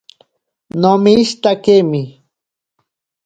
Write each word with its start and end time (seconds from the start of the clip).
Nomishitakemi. 0.81 2.01